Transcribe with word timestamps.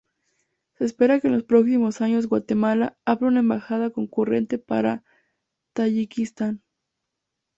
Se 0.79 0.85
espera 0.85 1.19
que 1.19 1.27
en 1.27 1.33
los 1.33 1.43
próximos 1.43 2.01
años 2.01 2.25
Guatemala 2.25 2.97
abra 3.05 3.27
una 3.27 3.41
embajada 3.41 3.91
concurrente 3.91 4.57
para 4.57 5.03
Tayikistán. 5.73 6.63